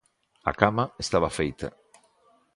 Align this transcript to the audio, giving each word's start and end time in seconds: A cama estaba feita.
A 0.49 0.51
cama 0.61 0.85
estaba 1.05 1.33
feita. 1.39 1.67